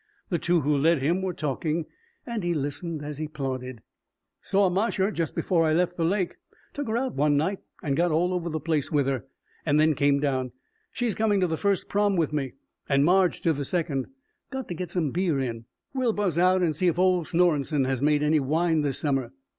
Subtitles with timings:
[0.29, 1.85] The two who led him were talking
[2.25, 3.83] and he listened as he plodded.
[4.41, 6.37] "Saw Marcia just before I left the lake
[6.73, 9.25] took her out one night and got all over the place with her
[9.63, 10.53] and then came down
[10.91, 12.53] she's coming to the first prom with me
[12.89, 14.07] and Marj to the second
[14.49, 18.01] got to get some beer in we'll buzz out and see if old Snorenson has
[18.01, 19.31] made any wine this summer.